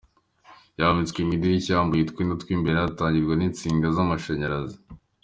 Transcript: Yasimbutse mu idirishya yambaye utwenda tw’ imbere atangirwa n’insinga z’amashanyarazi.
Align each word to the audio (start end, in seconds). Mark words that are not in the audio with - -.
Yasimbutse 0.77 1.19
mu 1.27 1.31
idirishya 1.37 1.71
yambaye 1.77 2.01
utwenda 2.03 2.35
tw’ 2.41 2.49
imbere 2.55 2.77
atangirwa 2.79 3.33
n’insinga 3.35 3.87
z’amashanyarazi. 3.95 4.77